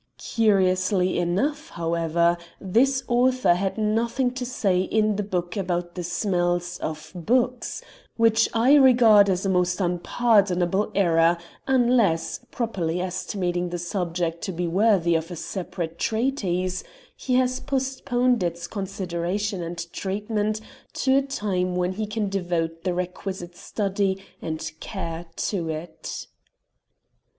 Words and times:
Curiously 0.17 1.19
enough, 1.19 1.69
however, 1.69 2.35
this 2.59 3.03
author 3.07 3.53
had 3.53 3.77
nothing 3.77 4.31
to 4.31 4.47
say 4.47 4.81
in 4.81 5.15
the 5.15 5.21
book 5.21 5.55
about 5.55 5.93
the 5.93 6.03
smells 6.03 6.79
of 6.79 7.11
books, 7.13 7.83
which 8.17 8.49
I 8.51 8.73
regard 8.73 9.29
as 9.29 9.45
a 9.45 9.49
most 9.49 9.79
unpardonable 9.79 10.91
error, 10.95 11.37
unless, 11.67 12.39
properly 12.49 12.99
estimating 12.99 13.69
the 13.69 13.77
subject 13.77 14.41
to 14.45 14.51
be 14.51 14.65
worthy 14.67 15.13
of 15.13 15.29
a 15.29 15.35
separate 15.35 15.99
treatise, 15.99 16.83
he 17.15 17.35
has 17.35 17.59
postponed 17.59 18.41
its 18.41 18.65
consideration 18.65 19.61
and 19.61 19.85
treatment 19.93 20.61
to 20.93 21.17
a 21.17 21.21
time 21.21 21.75
when 21.75 21.91
he 21.93 22.07
can 22.07 22.27
devote 22.27 22.83
the 22.85 22.95
requisite 22.95 23.55
study 23.55 24.19
and 24.41 24.71
care 24.79 25.27
to 25.35 25.69
it. 25.69 26.25